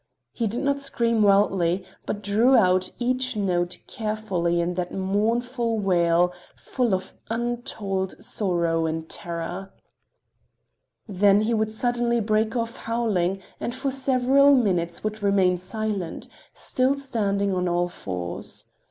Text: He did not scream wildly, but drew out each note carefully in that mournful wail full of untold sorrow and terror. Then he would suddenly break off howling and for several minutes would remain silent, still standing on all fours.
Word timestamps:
He 0.31 0.47
did 0.47 0.61
not 0.63 0.81
scream 0.81 1.21
wildly, 1.21 1.85
but 2.07 2.23
drew 2.23 2.55
out 2.57 2.89
each 2.97 3.35
note 3.35 3.77
carefully 3.85 4.59
in 4.59 4.73
that 4.73 4.91
mournful 4.91 5.77
wail 5.77 6.33
full 6.55 6.95
of 6.95 7.13
untold 7.29 8.15
sorrow 8.19 8.87
and 8.87 9.07
terror. 9.07 9.71
Then 11.07 11.41
he 11.43 11.53
would 11.53 11.71
suddenly 11.71 12.19
break 12.19 12.55
off 12.55 12.77
howling 12.77 13.43
and 13.59 13.75
for 13.75 13.91
several 13.91 14.55
minutes 14.55 15.03
would 15.03 15.21
remain 15.21 15.59
silent, 15.59 16.27
still 16.51 16.97
standing 16.97 17.53
on 17.53 17.67
all 17.67 17.87
fours. 17.87 18.65